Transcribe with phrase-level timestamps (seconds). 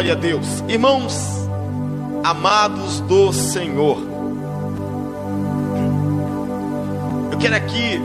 [0.00, 0.64] Glória a Deus.
[0.66, 1.46] Irmãos
[2.24, 3.98] amados do Senhor.
[7.30, 8.00] Eu quero aqui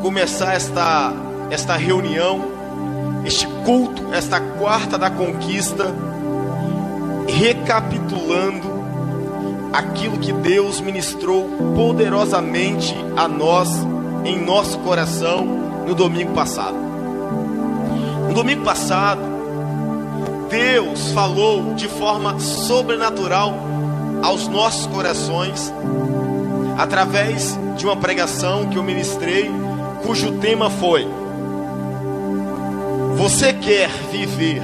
[0.00, 1.12] começar esta
[1.50, 2.40] esta reunião,
[3.26, 5.92] este culto, esta quarta da conquista,
[7.26, 8.70] recapitulando
[9.72, 13.68] aquilo que Deus ministrou poderosamente a nós
[14.24, 15.44] em nosso coração
[15.84, 16.76] no domingo passado.
[18.28, 19.29] No domingo passado,
[20.50, 23.54] Deus falou de forma sobrenatural
[24.20, 25.72] aos nossos corações
[26.76, 29.48] através de uma pregação que eu ministrei,
[30.04, 31.06] cujo tema foi:
[33.16, 34.60] Você quer viver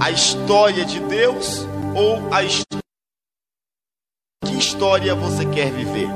[0.00, 1.64] a história de Deus
[1.94, 2.82] ou a história
[4.44, 6.08] que história você quer viver?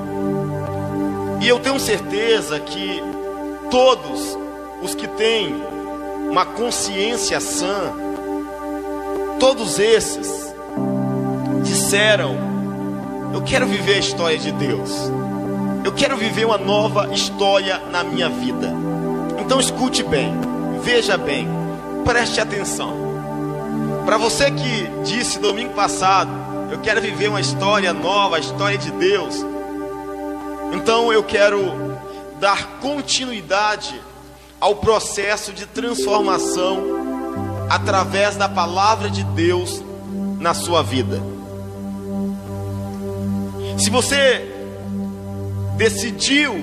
[1.41, 3.01] E eu tenho certeza que
[3.71, 4.37] todos
[4.83, 5.55] os que têm
[6.29, 8.08] uma consciência sã,
[9.39, 10.55] todos esses
[11.63, 12.37] disseram:
[13.33, 14.91] Eu quero viver a história de Deus,
[15.85, 18.73] eu quero viver uma nova história na minha vida.
[19.39, 20.35] Então escute bem,
[20.83, 21.49] veja bem,
[22.05, 23.09] preste atenção.
[24.05, 26.31] Para você que disse domingo passado,
[26.71, 29.35] eu quero viver uma história nova, a história de Deus.
[30.73, 31.99] Então eu quero
[32.41, 34.01] dar continuidade
[34.61, 37.08] ao processo de transformação
[37.69, 39.83] através da palavra de Deus
[40.39, 41.21] na sua vida.
[43.79, 44.47] Se você
[45.77, 46.55] decidiu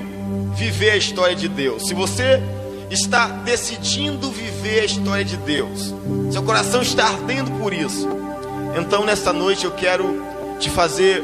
[0.54, 2.42] viver a história de Deus, se você
[2.90, 5.94] está decidindo viver a história de Deus,
[6.32, 8.08] seu coração está ardendo por isso,
[8.78, 10.22] então, nesta noite eu quero
[10.60, 11.24] te fazer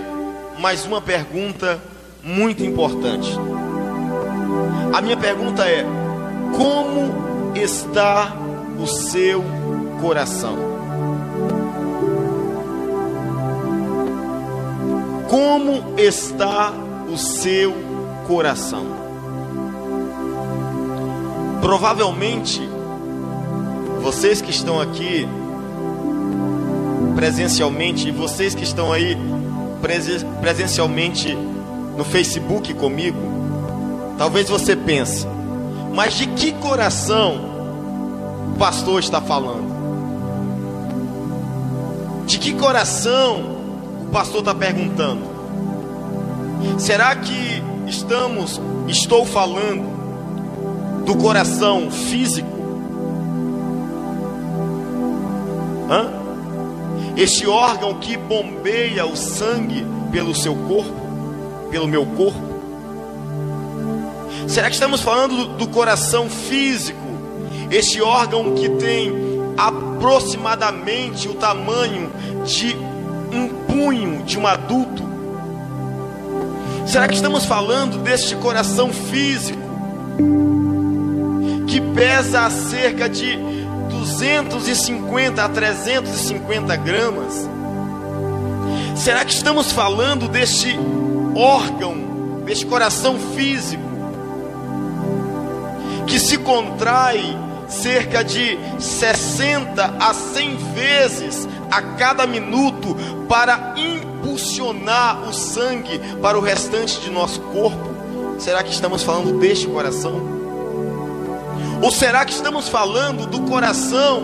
[0.57, 1.81] mais uma pergunta
[2.23, 3.29] muito importante.
[4.93, 5.85] A minha pergunta é:
[6.55, 8.33] como está
[8.81, 9.43] o seu
[10.01, 10.57] coração?
[15.29, 16.73] Como está
[17.07, 17.73] o seu
[18.27, 18.85] coração?
[21.61, 22.67] Provavelmente,
[24.01, 25.27] vocês que estão aqui
[27.15, 29.15] presencialmente, e vocês que estão aí
[30.41, 31.37] presencialmente
[31.95, 33.19] no Facebook comigo,
[34.17, 35.27] talvez você pense,
[35.93, 37.50] mas de que coração
[38.61, 39.71] pastor está falando?
[42.27, 43.57] De que coração
[44.03, 45.23] o pastor está perguntando?
[46.77, 52.47] Será que estamos, estou falando do coração físico?
[55.89, 56.21] Hã?
[57.17, 60.93] este órgão que bombeia o sangue pelo seu corpo,
[61.71, 62.51] pelo meu corpo?
[64.47, 67.00] Será que estamos falando do coração físico,
[67.71, 69.13] este órgão que tem
[69.57, 72.11] aproximadamente o tamanho
[72.45, 72.75] de
[73.31, 75.09] um punho de um adulto?
[76.85, 79.61] Será que estamos falando deste coração físico
[81.65, 83.37] que pesa cerca de
[83.89, 87.49] 250 a 350 gramas?
[88.97, 90.77] Será que estamos falando deste
[91.33, 93.81] órgão, deste coração físico,
[96.05, 102.95] que se contrai cerca de 60 a 100 vezes a cada minuto
[103.27, 107.89] para impulsionar o sangue para o restante de nosso corpo?
[108.37, 110.41] Será que estamos falando deste coração?
[111.81, 114.21] Ou será que estamos falando do coração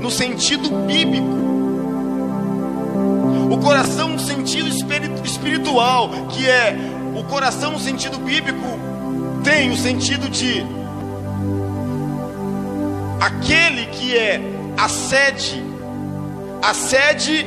[0.00, 1.38] no sentido bíblico?
[3.50, 4.68] O coração no sentido
[5.24, 6.76] espiritual, que é
[7.14, 8.64] o coração no sentido bíblico,
[9.44, 10.64] tem o sentido de
[13.20, 14.40] aquele que é
[14.76, 15.62] a sede,
[16.62, 17.46] a sede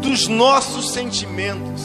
[0.00, 1.82] dos nossos sentimentos.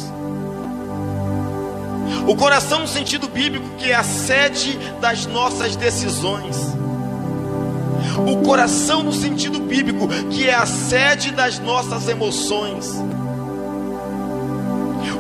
[2.28, 6.56] O coração no sentido bíblico, que é a sede das nossas decisões
[8.26, 12.94] o coração no sentido bíblico, que é a sede das nossas emoções.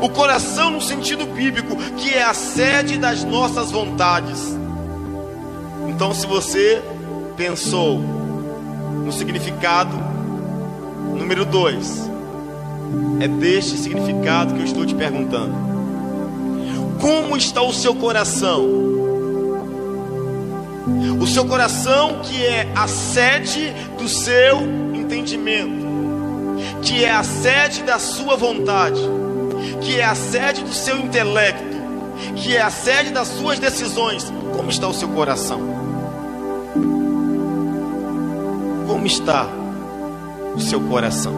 [0.02, 4.40] O coração no sentido bíblico, que é a sede das nossas vontades.
[5.88, 6.84] Então, se você
[7.38, 8.00] pensou
[9.06, 9.96] no significado
[11.16, 12.10] número dois,
[13.22, 15.54] é deste significado que eu estou te perguntando.
[17.00, 18.66] Como está o seu coração?
[21.22, 24.62] O seu coração, que é a sede do seu
[24.96, 25.86] entendimento,
[26.82, 29.02] que é a sede da sua vontade,
[29.82, 31.78] que é a sede do seu intelecto,
[32.36, 34.32] que é a sede das suas decisões.
[34.56, 35.77] Como está o seu coração?
[39.08, 39.48] como está
[40.54, 41.34] o seu coração.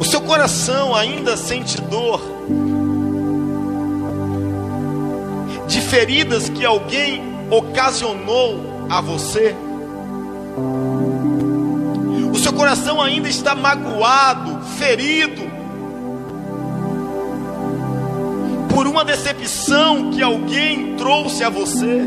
[0.00, 2.22] O seu coração ainda sente dor
[5.68, 9.54] de feridas que alguém ocasionou a você.
[12.32, 15.45] O seu coração ainda está magoado, ferido
[19.06, 22.02] decepção que alguém trouxe a você?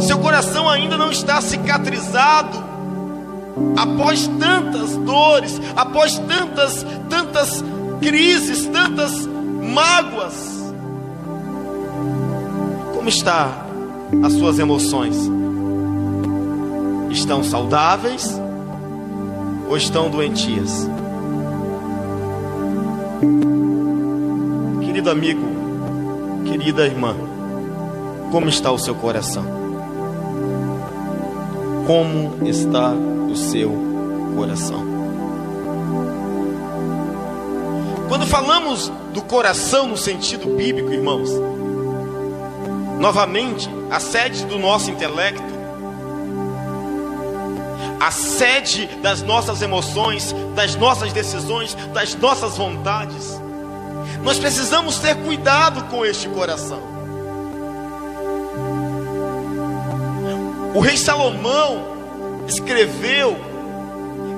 [0.00, 2.58] Seu coração ainda não está cicatrizado
[3.76, 7.62] após tantas dores, após tantas, tantas
[8.00, 10.34] crises, tantas mágoas.
[12.94, 13.66] Como está
[14.24, 15.16] as suas emoções?
[17.10, 18.40] Estão saudáveis
[19.68, 20.88] ou estão doentias?
[24.80, 25.42] Querido amigo,
[26.46, 27.14] querida irmã,
[28.32, 29.44] como está o seu coração?
[31.86, 33.72] Como está o seu
[34.34, 34.82] coração?
[38.08, 41.30] Quando falamos do coração no sentido bíblico, irmãos,
[42.98, 45.49] novamente, a sede do nosso intelecto,
[48.00, 53.38] a sede das nossas emoções, das nossas decisões, das nossas vontades.
[54.22, 56.80] Nós precisamos ter cuidado com este coração.
[60.74, 63.36] O rei Salomão escreveu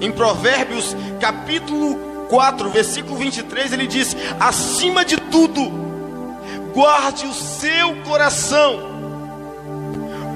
[0.00, 5.70] em Provérbios capítulo 4, versículo 23, ele diz: acima de tudo,
[6.74, 8.80] guarde o seu coração,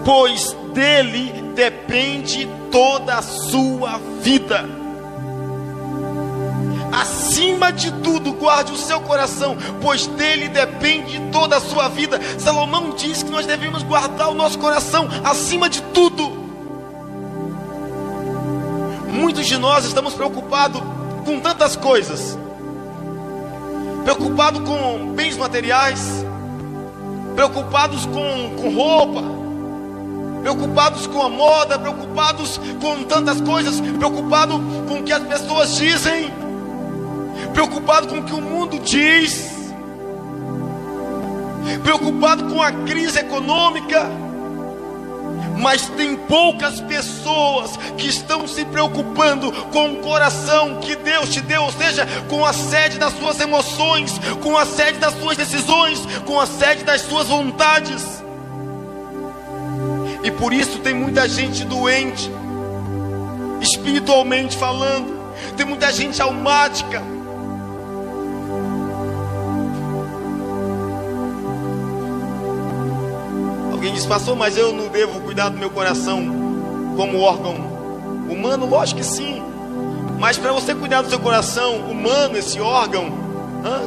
[0.05, 4.65] pois dele depende toda a sua vida.
[6.93, 12.19] Acima de tudo, guarde o seu coração, pois dele depende toda a sua vida.
[12.39, 16.47] Salomão diz que nós devemos guardar o nosso coração acima de tudo.
[19.13, 20.81] Muitos de nós estamos preocupados
[21.25, 22.39] com tantas coisas,
[24.05, 26.25] preocupado com bens materiais,
[27.35, 29.36] preocupados com, com roupa,
[30.47, 36.33] preocupados com a moda, preocupados com tantas coisas, preocupado com o que as pessoas dizem,
[37.53, 39.51] preocupado com o que o mundo diz,
[41.83, 44.09] preocupado com a crise econômica
[45.59, 51.63] mas tem poucas pessoas que estão se preocupando com o coração que Deus te deu,
[51.63, 56.39] ou seja, com a sede das suas emoções, com a sede das suas decisões, com
[56.39, 58.26] a sede das suas vontades.
[60.23, 62.31] E por isso tem muita gente doente,
[63.61, 65.15] espiritualmente falando,
[65.57, 67.03] tem muita gente almática
[73.87, 76.19] Alguém diz, pastor, mas eu não devo cuidar do meu coração
[76.97, 77.55] como órgão
[78.29, 78.67] humano?
[78.67, 79.41] Lógico que sim.
[80.19, 83.13] Mas para você cuidar do seu coração humano, esse órgão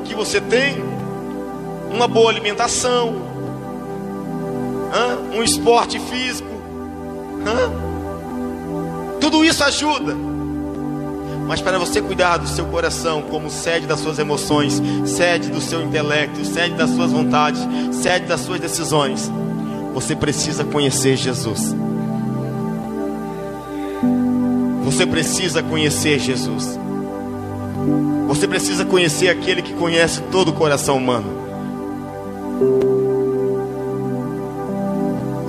[0.06, 0.82] que você tem,
[1.92, 3.29] uma boa alimentação,
[5.34, 6.50] um esporte físico,
[9.20, 10.16] tudo isso ajuda.
[11.48, 15.82] Mas para você cuidar do seu coração como sede das suas emoções, sede do seu
[15.82, 17.60] intelecto, sede das suas vontades,
[17.92, 19.32] sede das suas decisões,
[19.94, 21.76] você precisa conhecer Jesus.
[24.86, 26.80] Você precisa conhecer Jesus.
[28.28, 31.49] Você precisa conhecer aquele que conhece todo o coração humano.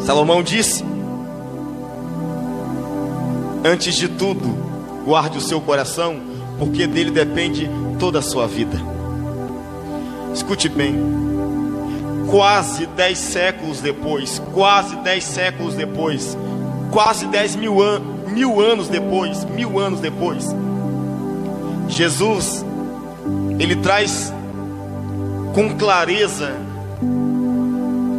[0.05, 0.85] Salomão disse:
[3.65, 4.49] Antes de tudo,
[5.05, 6.21] guarde o seu coração,
[6.59, 8.79] porque dele depende toda a sua vida.
[10.35, 10.95] Escute bem
[12.31, 16.39] quase dez séculos depois, quase dez séculos depois,
[16.93, 20.47] quase dez mil, an mil anos depois, mil anos depois,
[21.89, 22.65] Jesus,
[23.59, 24.33] ele traz
[25.53, 26.55] com clareza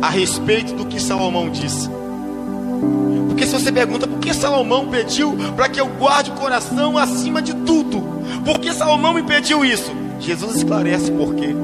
[0.01, 1.89] a respeito do que Salomão disse.
[3.27, 7.41] Porque se você pergunta por que Salomão pediu para que eu guarde o coração acima
[7.41, 8.01] de tudo,
[8.43, 9.91] por que Salomão me pediu isso?
[10.19, 11.55] Jesus esclarece por quê.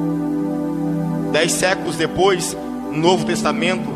[1.32, 2.56] Dez séculos depois,
[2.92, 3.88] no Novo Testamento,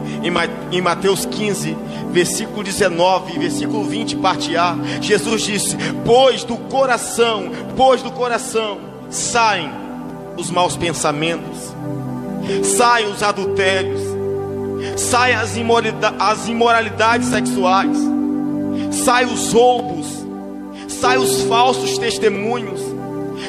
[0.71, 1.75] em Mateus 15,
[2.11, 8.77] versículo 19, versículo 20, parte A, Jesus disse: Pois do coração, pois do coração
[9.09, 9.71] saem
[10.37, 11.73] os maus pensamentos,
[12.63, 14.01] saem os adultérios,
[14.97, 15.53] saem as,
[16.19, 17.97] as imoralidades sexuais,
[18.91, 20.07] saem os roubos,
[20.87, 22.81] saem os falsos testemunhos,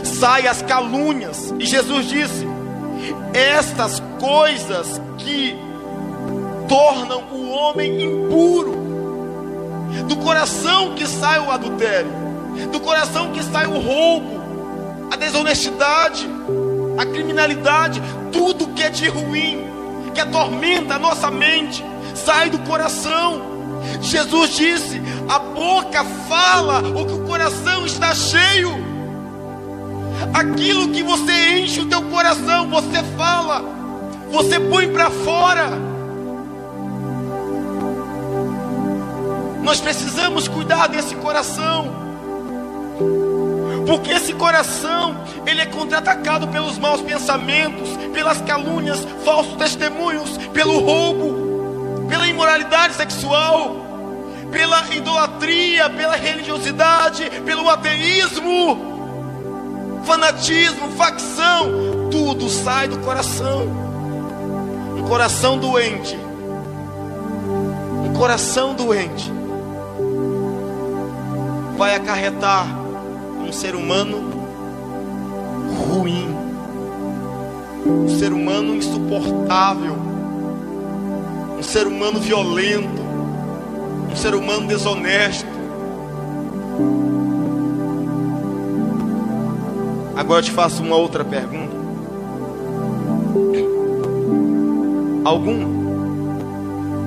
[0.05, 1.55] saem as calúnias.
[1.59, 2.47] E Jesus disse:
[3.35, 5.57] estas coisas que
[6.69, 8.83] tornam o homem impuro.
[10.09, 12.11] Do coração que sai o adultério,
[12.71, 14.41] do coração que sai o roubo,
[15.11, 16.27] a desonestidade,
[16.97, 19.67] a criminalidade, tudo que é de ruim,
[20.13, 23.43] que atormenta a nossa mente, sai do coração.
[24.01, 28.71] Jesus disse: a boca fala o que o coração está cheio.
[30.33, 33.63] Aquilo que você enche o teu coração, você fala,
[34.31, 35.71] você põe para fora.
[39.63, 42.12] Nós precisamos cuidar desse coração.
[43.93, 45.15] Porque esse coração,
[45.47, 53.77] ele é contra-atacado pelos maus pensamentos, pelas calúnias, falsos testemunhos, pelo roubo, pela imoralidade sexual,
[54.51, 63.67] pela idolatria, pela religiosidade, pelo ateísmo, fanatismo, facção, tudo sai do coração.
[64.97, 66.19] Um coração doente.
[68.07, 69.31] Um coração doente
[71.77, 72.82] vai acarretar
[73.43, 74.19] um ser humano
[75.89, 76.27] ruim,
[77.87, 79.97] um ser humano insuportável,
[81.59, 83.03] um ser humano violento,
[84.11, 85.47] um ser humano desonesto.
[90.17, 91.73] Agora eu te faço uma outra pergunta.
[95.25, 95.83] Algum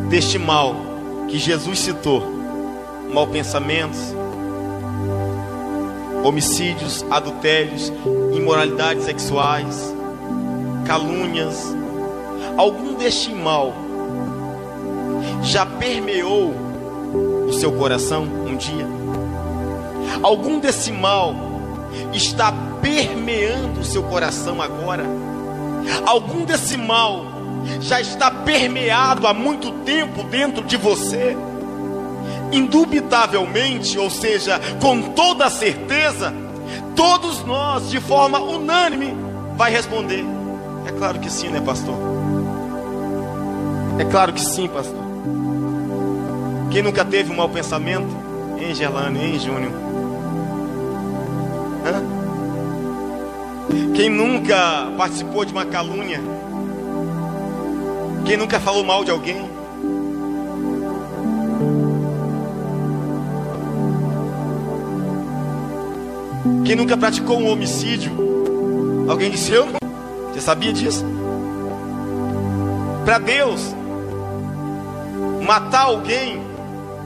[0.09, 0.75] deste mal
[1.27, 2.23] que Jesus citou,
[3.13, 4.15] mal pensamentos,
[6.25, 7.93] homicídios, adultérios,
[8.33, 9.93] imoralidades sexuais,
[10.85, 11.63] calúnias,
[12.57, 13.73] algum deste mal
[15.43, 16.53] já permeou
[17.47, 18.87] o seu coração um dia?
[20.23, 21.35] Algum desse mal
[22.11, 22.51] está
[22.81, 25.05] permeando o seu coração agora?
[26.05, 27.25] Algum desse mal
[27.79, 31.37] já está permeado há muito tempo dentro de você?
[32.55, 36.33] Indubitavelmente, ou seja, com toda certeza,
[36.95, 39.15] todos nós, de forma unânime,
[39.55, 40.25] vai responder:
[40.87, 41.95] É claro que sim, né, pastor?
[43.99, 45.05] É claro que sim, pastor.
[46.71, 48.15] Quem nunca teve um mau pensamento?
[48.57, 49.71] Hein, Gerlane, hein, Júnior?
[51.85, 52.03] Hã?
[53.93, 56.21] Quem nunca participou de uma calúnia?
[58.25, 59.54] Quem nunca falou mal de alguém?
[66.65, 68.11] Quem nunca praticou um homicídio?
[69.07, 69.67] Alguém disse eu?
[70.33, 71.05] Você sabia disso?
[73.05, 73.61] Para Deus,
[75.45, 76.41] matar alguém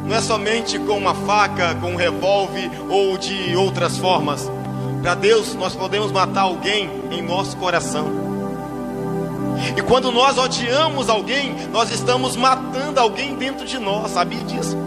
[0.05, 4.49] não é somente com uma faca, com um revólver ou de outras formas.
[5.01, 8.07] Para Deus, nós podemos matar alguém em nosso coração.
[9.75, 14.77] E quando nós odiamos alguém, nós estamos matando alguém dentro de nós, sabia disso?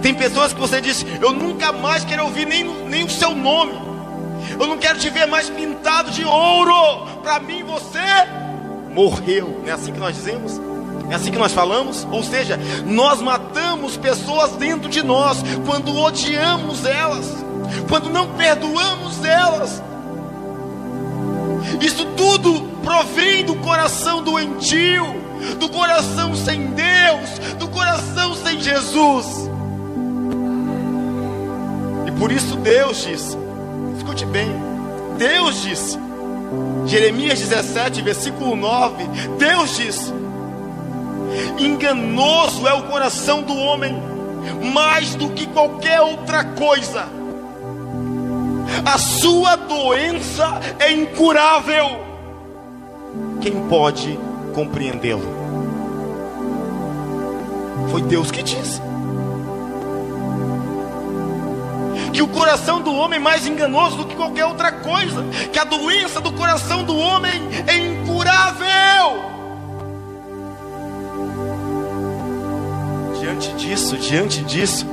[0.00, 3.91] Tem pessoas que você diz, eu nunca mais quero ouvir nem, nem o seu nome.
[4.58, 7.06] Eu não quero te ver mais pintado de ouro.
[7.22, 7.98] Para mim você
[8.92, 9.60] morreu.
[9.62, 10.60] Não é assim que nós dizemos?
[11.10, 12.06] É assim que nós falamos?
[12.10, 17.26] Ou seja, nós matamos pessoas dentro de nós quando odiamos elas,
[17.88, 19.82] quando não perdoamos elas.
[21.80, 25.04] Isso tudo provém do coração doentio,
[25.58, 29.50] do coração sem Deus, do coração sem Jesus.
[32.06, 33.36] E por isso Deus diz:
[33.96, 34.48] Escute bem.
[35.18, 35.98] Deus disse.
[36.86, 39.04] Jeremias 17, versículo 9.
[39.38, 40.12] Deus disse:
[41.58, 43.94] Enganoso é o coração do homem,
[44.72, 47.06] mais do que qualquer outra coisa.
[48.84, 52.12] A sua doença é incurável.
[53.40, 54.18] Quem pode
[54.54, 55.42] compreendê-lo?
[57.90, 58.80] Foi Deus que disse.
[62.12, 65.64] Que o coração do homem é mais enganoso do que qualquer outra coisa, que a
[65.64, 67.32] doença do coração do homem
[67.66, 69.32] é incurável.
[73.18, 74.86] Diante disso, diante disso,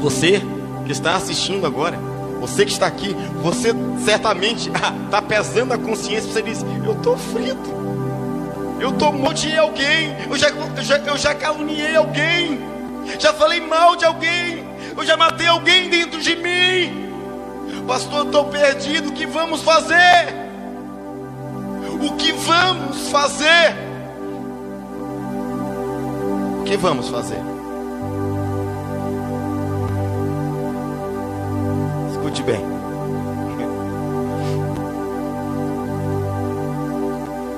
[0.00, 0.42] você
[0.84, 1.98] que está assistindo agora,
[2.40, 3.72] você que está aqui, você
[4.04, 7.70] certamente está pesando a consciência, você diz: Eu estou frito,
[8.80, 12.60] eu estou modiei alguém, eu já, eu, já, eu já caluniei alguém,
[13.18, 14.57] já falei mal de alguém,
[14.98, 17.08] eu já matei alguém dentro de mim.
[17.86, 19.10] Pastor, estou perdido.
[19.10, 20.34] O que vamos fazer?
[22.02, 23.76] O que vamos fazer?
[26.60, 27.40] O que vamos fazer?
[32.10, 32.60] Escute bem.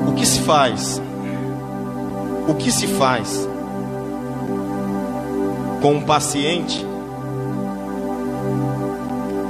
[0.06, 1.00] O que se faz?
[2.46, 3.48] O que se faz
[5.80, 6.89] com um paciente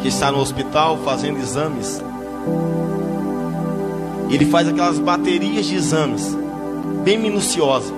[0.01, 2.03] que está no hospital fazendo exames.
[4.31, 6.37] Ele faz aquelas baterias de exames,
[7.05, 7.93] bem minuciosas.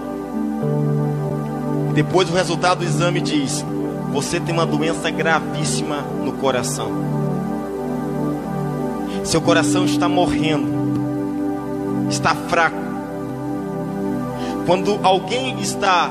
[1.95, 3.65] Depois o resultado do exame diz:
[4.13, 6.91] você tem uma doença gravíssima no coração.
[9.25, 12.83] Seu coração está morrendo, está fraco.
[14.67, 16.11] Quando alguém está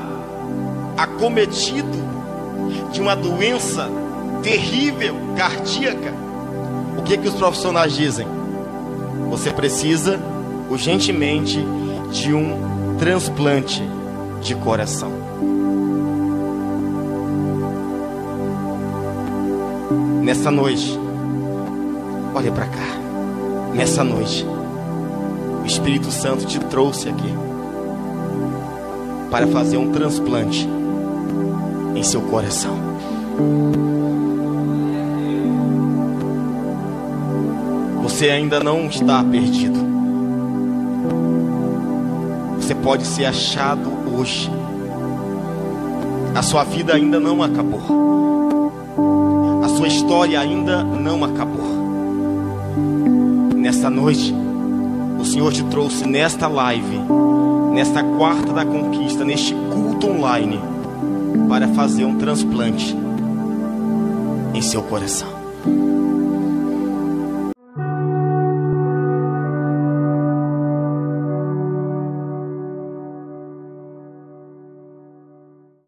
[0.96, 2.02] acometido
[2.92, 3.88] de uma doença
[4.42, 6.12] terrível cardíaca,
[6.98, 8.26] o que que os profissionais dizem?
[9.30, 10.20] Você precisa
[10.70, 11.58] urgentemente
[12.10, 13.82] de um transplante
[14.40, 15.10] de coração.
[20.22, 20.98] Nessa noite,
[22.34, 23.02] olha para cá.
[23.74, 24.46] Nessa noite,
[25.62, 27.34] o Espírito Santo te trouxe aqui
[29.30, 30.68] para fazer um transplante
[31.94, 32.76] em seu coração.
[38.22, 39.80] Você ainda não está perdido.
[42.54, 44.48] Você pode ser achado hoje.
[46.32, 48.70] A sua vida ainda não acabou.
[49.64, 51.66] A sua história ainda não acabou.
[53.56, 54.32] Nesta noite,
[55.18, 57.00] o Senhor te trouxe nesta live,
[57.72, 60.60] nesta quarta da conquista, neste culto online,
[61.48, 62.96] para fazer um transplante
[64.54, 65.31] em seu coração.